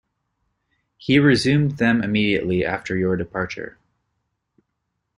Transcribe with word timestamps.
He 0.97 1.19
resumed 1.19 1.77
them 1.77 2.01
immediately 2.03 2.65
after 2.65 2.97
your 2.97 3.15
departure. 3.15 3.77